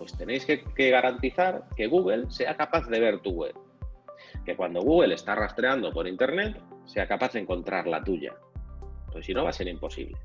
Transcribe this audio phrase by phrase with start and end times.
[0.00, 3.54] pues tenéis que, que garantizar que Google sea capaz de ver tu web.
[4.46, 8.32] Que cuando Google está rastreando por Internet, sea capaz de encontrar la tuya.
[9.12, 10.16] Pues si no, va a ser imposible.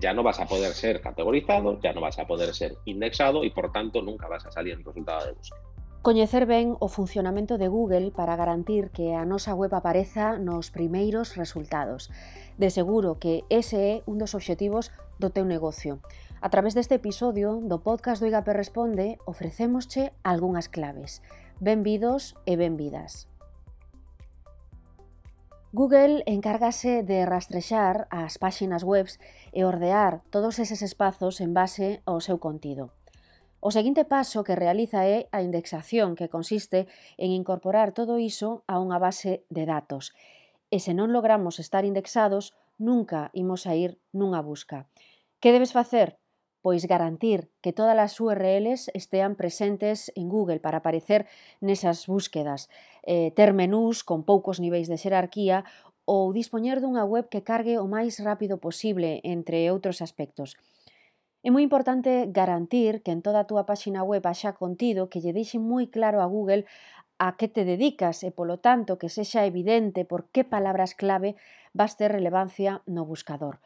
[0.00, 3.50] Ya no vas a poder ser categorizado, ya no vas a poder ser indexado y,
[3.50, 5.60] por tanto, nunca vas a salir en resultado de búsqueda.
[6.00, 11.36] Coñecer ben o funcionamento de Google para garantir que a nosa web apareza nos primeiros
[11.36, 12.08] resultados.
[12.56, 14.88] De seguro que ese é un dos obxectivos
[15.20, 16.00] do teu negocio.
[16.42, 21.20] A través deste episodio do podcast do IGAP Responde ofrecémosche algunhas claves.
[21.60, 23.28] Benvidos e benvidas.
[25.76, 29.20] Google encárgase de rastrexar as páxinas webs
[29.52, 32.88] e ordear todos eses espazos en base ao seu contido.
[33.60, 36.88] O seguinte paso que realiza é a indexación, que consiste
[37.20, 40.16] en incorporar todo iso a unha base de datos.
[40.72, 44.88] E se non logramos estar indexados, nunca imos a ir nunha busca.
[45.44, 46.16] Que debes facer?
[46.62, 51.26] pois garantir que todas as URLs estean presentes en Google para aparecer
[51.60, 52.68] nesas búsquedas,
[53.02, 55.64] eh, ter menús con poucos niveis de xerarquía
[56.04, 60.58] ou dispoñer dunha web que cargue o máis rápido posible, entre outros aspectos.
[61.40, 65.32] É moi importante garantir que en toda a túa páxina web haxa contido que lle
[65.32, 66.68] deixe moi claro a Google
[67.20, 71.36] a que te dedicas e, polo tanto, que sexa evidente por que palabras clave
[71.78, 73.60] vas ter relevancia no buscador.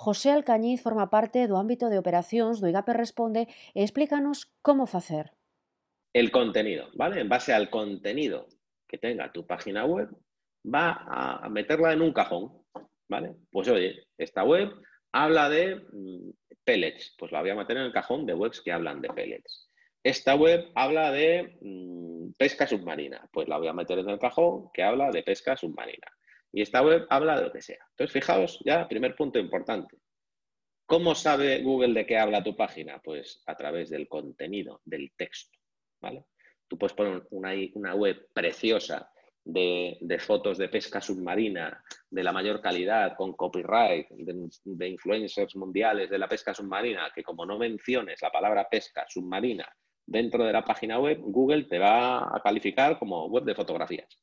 [0.00, 3.42] José Alcañiz forma parte do ámbito de operacións do IGAPE Responde
[3.76, 5.36] e explícanos como facer.
[6.16, 7.20] El contenido, ¿vale?
[7.20, 8.48] En base al contenido
[8.88, 10.08] que tenga tu página web,
[10.64, 11.04] va
[11.44, 12.64] a meterla en un cajón,
[13.12, 13.36] ¿vale?
[13.52, 14.72] Pues oye, esta web
[15.12, 16.30] habla de mm,
[16.64, 19.68] pellets, pues la voy a meter en el cajón de webs que hablan de pellets.
[20.02, 24.70] Esta web habla de mm, pesca submarina, pues la voy a meter en el cajón
[24.72, 26.08] que habla de pesca submarina.
[26.52, 27.84] Y esta web habla de lo que sea.
[27.90, 29.98] Entonces, fijaos, ya, primer punto importante.
[30.86, 33.00] ¿Cómo sabe Google de qué habla tu página?
[33.02, 35.56] Pues a través del contenido, del texto.
[36.00, 36.24] ¿vale?
[36.66, 39.10] Tú puedes poner una, una web preciosa
[39.44, 46.18] de, fotos de pesca submarina de la mayor calidad, con copyright, de, influencers mundiales de
[46.18, 49.68] la pesca submarina, que como no menciones la palabra pesca submarina
[50.06, 54.18] dentro de la página web, Google te va a calificar como web de fotografías.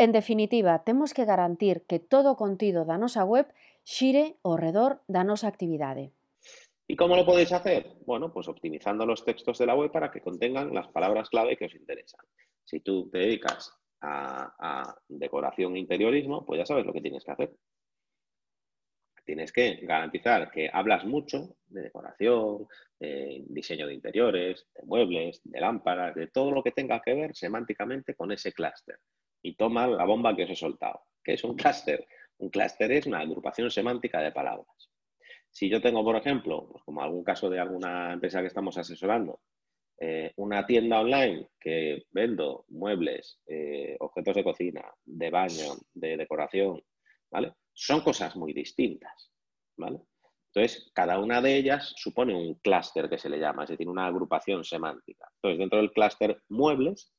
[0.00, 3.52] En definitiva, tenemos que garantir que todo contido da nosa web
[3.84, 5.52] xire ao redor da nosa.
[6.88, 8.00] ¿Y cómo lo podéis hacer?
[8.08, 11.68] Bueno, pues optimizando los textos de la web para que contengan las palabras clave que
[11.68, 12.24] os interesan.
[12.64, 17.32] Si tú te dedicas a, decoración e interiorismo, pues ya sabes lo que tienes que
[17.32, 17.52] hacer.
[19.26, 22.66] Tienes que garantizar que hablas mucho de decoración,
[22.98, 27.36] de diseño de interiores, de muebles, de lámparas, de todo lo que tenga que ver
[27.36, 28.96] semánticamente con ese clúster.
[29.42, 31.00] Y toma la bomba que os he soltado.
[31.22, 32.06] ¿Qué es un clúster?
[32.38, 34.90] Un clúster es una agrupación semántica de palabras.
[35.50, 39.40] Si yo tengo, por ejemplo, pues como algún caso de alguna empresa que estamos asesorando,
[39.98, 46.82] eh, una tienda online que vendo muebles, eh, objetos de cocina, de baño, de decoración,
[47.30, 47.52] ¿vale?
[47.74, 49.30] Son cosas muy distintas,
[49.76, 50.00] ¿vale?
[50.52, 54.06] Entonces, cada una de ellas supone un clúster que se le llama, es decir, una
[54.06, 55.28] agrupación semántica.
[55.36, 57.12] Entonces, dentro del clúster muebles,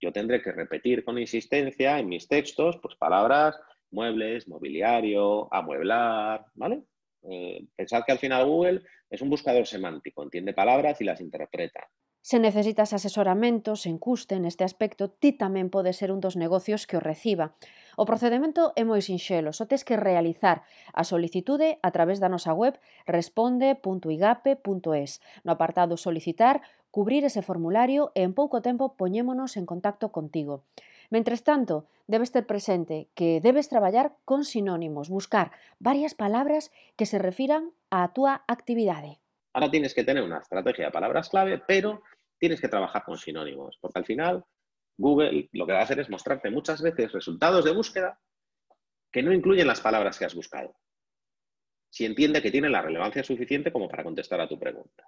[0.00, 3.58] yo tendré que repetir con insistencia en mis textos, pues palabras,
[3.90, 6.82] muebles, mobiliario, amueblar, ¿vale?
[7.22, 11.88] Eh, pensad que al final Google es un buscador semántico, entiende palabras y las interpreta.
[12.26, 16.98] Se necesitas asesoramento sen custe neste aspecto, ti tamén pode ser un dos negocios que
[16.98, 17.54] o reciba.
[17.94, 22.50] O procedimento é moi sinxelo, só tes que realizar a solicitude a través da nosa
[22.50, 25.10] web responde.igape.es.
[25.46, 30.64] No apartado solicitar, cubrir ese formulario e en pouco tempo poñémonos en contacto contigo.
[31.12, 37.20] Mentres tanto, debes ter presente que debes traballar con sinónimos, buscar varias palabras que se
[37.20, 39.20] refiran á túa actividade.
[39.52, 42.00] Ahora tienes que tener una estrategia de palabras clave, pero
[42.40, 44.48] tienes que trabajar con sinónimos, porque al final
[44.96, 48.16] Google lo que va a hacer es mostrarte muchas veces resultados de búsqueda
[49.12, 50.72] que no incluyen las palabras que has buscado.
[51.92, 55.04] Si entiende que tienen la relevancia suficiente como para contestar a tu pregunta.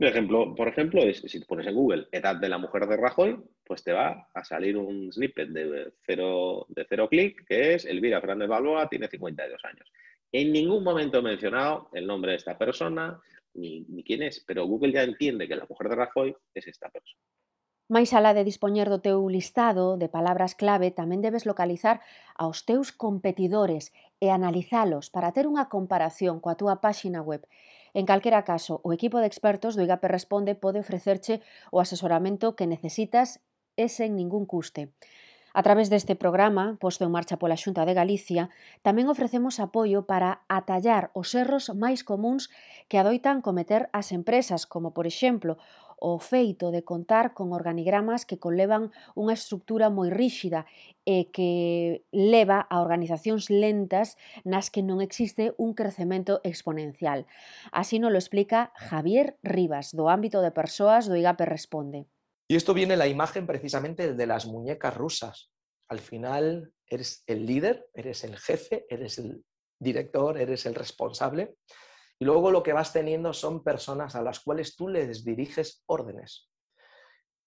[0.00, 3.38] Un ejemplo, por ejemplo, es si pones en Google edad de la mujer de Rajoy,
[3.62, 8.18] pues te va a salir un snippet de cero, de cero clic que es Elvira
[8.18, 9.92] Fernández Balboa, tiene 52 años.
[10.32, 13.20] En ningún momento he mencionado el nombre de esta persona,
[13.52, 16.88] ni, ni quién es, pero Google ya entiende que la mujer de Rajoy es esta
[16.88, 17.20] persona.
[17.90, 22.00] Mais alá de dispoñer do teu listado de palabras clave, tamén debes localizar
[22.38, 27.44] aos teus competidores e analizalos para ter unha comparación coa túa páxina web.
[27.94, 31.42] En calquera caso, o equipo de expertos do IGAPE Responde pode ofrecerche
[31.74, 33.42] o asesoramento que necesitas
[33.74, 34.92] e sen ningún custe.
[35.52, 38.54] A través deste programa, posto en marcha pola Xunta de Galicia,
[38.86, 42.54] tamén ofrecemos apoio para atallar os erros máis comuns
[42.86, 45.58] que adoitan cometer as empresas, como, por exemplo,
[46.00, 50.64] o feito de contar con organigramas que conlevan unha estructura moi ríxida
[51.04, 54.16] e que leva a organizacións lentas
[54.48, 57.28] nas que non existe un crecemento exponencial.
[57.70, 62.08] Así nos lo explica Javier Rivas, do ámbito de persoas do IGAPE Responde.
[62.50, 65.52] Y esto viene la imagen precisamente de las muñecas rusas.
[65.86, 69.44] Al final eres el líder, eres el jefe, eres el
[69.78, 71.54] director, eres el responsable.
[72.20, 76.50] Y luego lo que vas teniendo son personas a las cuales tú les diriges órdenes.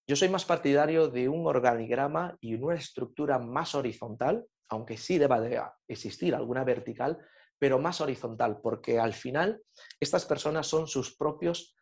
[0.07, 5.39] Yo soy más partidario de un organigrama y una estructura más horizontal, aunque sí deba
[5.39, 7.19] de existir alguna vertical,
[7.59, 9.61] pero más horizontal, porque al final
[9.99, 11.75] estas personas son sus propios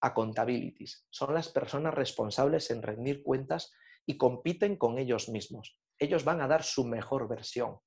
[0.00, 1.06] accountabilities.
[1.10, 3.70] Son las personas responsables en rendir cuentas
[4.06, 5.78] y compiten con ellos mismos.
[5.98, 7.78] Ellos van a dar su mejor versión.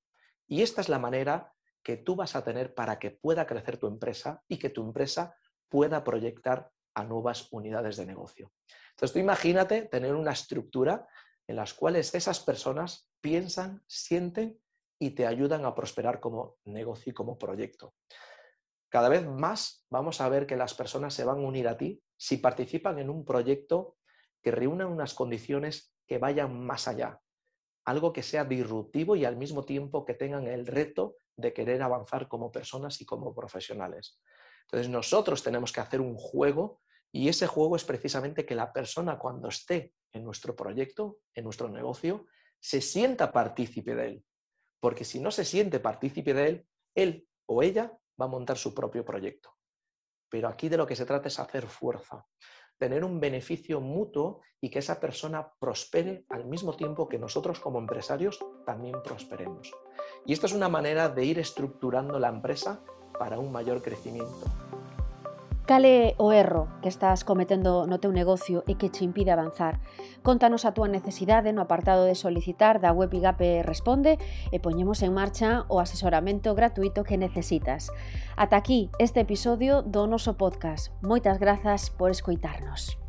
[0.47, 1.51] Y esta es la manera
[1.83, 5.35] que tú vas a tener para que pueda crecer tu empresa y que tu empresa
[5.69, 8.51] pueda proyectar a nuevas unidades de negocio.
[8.91, 11.07] Entonces tú imagínate tener una estructura
[11.47, 14.59] en las cuales esas personas piensan, sienten
[14.99, 17.95] y te ayudan a prosperar como negocio y como proyecto.
[18.89, 22.01] Cada vez más vamos a ver que las personas se van a unir a ti
[22.15, 23.97] si participan en un proyecto
[24.41, 27.22] que reúna unas condiciones que vayan más allá,
[27.85, 32.27] algo que sea disruptivo y al mismo tiempo que tengan el reto de querer avanzar
[32.27, 34.19] como personas y como profesionales.
[34.63, 36.81] Entonces nosotros tenemos que hacer un juego
[37.11, 41.69] y ese juego es precisamente que la persona cuando esté en nuestro proyecto, en nuestro
[41.69, 42.25] negocio,
[42.59, 44.25] se sienta partícipe de él.
[44.79, 48.73] Porque si no se siente partícipe de él, él o ella va a montar su
[48.73, 49.55] propio proyecto.
[50.29, 52.25] Pero aquí de lo que se trata es hacer fuerza,
[52.83, 57.79] tener un beneficio mutuo y que esa persona prospere al mismo tiempo que nosotros como
[57.79, 59.71] empresarios también prosperemos.
[60.25, 62.83] Y esto es una manera de ir estructurando la empresa
[63.17, 64.43] para un mayor crecimiento.
[65.73, 69.81] Cale o erro que estás cometendo no teu negocio e que che impide avanzar?
[70.21, 74.21] Contanos a túa necesidade no apartado de solicitar da web IGAPE Responde
[74.53, 77.89] e poñemos en marcha o asesoramento gratuito que necesitas.
[78.37, 80.93] Ata aquí este episodio do noso podcast.
[81.01, 83.01] Moitas grazas por escoitarnos.